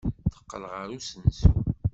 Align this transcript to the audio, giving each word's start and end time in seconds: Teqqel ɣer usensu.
Teqqel 0.33 0.63
ɣer 0.71 0.87
usensu. 0.97 1.51